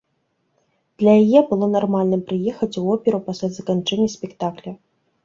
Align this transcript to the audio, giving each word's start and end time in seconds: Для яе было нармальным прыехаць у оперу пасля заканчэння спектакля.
Для 1.01 1.11
яе 1.25 1.41
было 1.51 1.65
нармальным 1.75 2.23
прыехаць 2.29 2.71
у 2.81 2.83
оперу 2.95 3.19
пасля 3.29 3.51
заканчэння 3.59 4.09
спектакля. 4.15 4.71